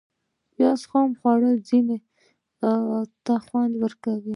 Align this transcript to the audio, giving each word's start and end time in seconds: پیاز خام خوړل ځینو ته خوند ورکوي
پیاز 0.53 0.81
خام 0.89 1.09
خوړل 1.19 1.57
ځینو 1.69 1.95
ته 3.25 3.33
خوند 3.45 3.73
ورکوي 3.83 4.29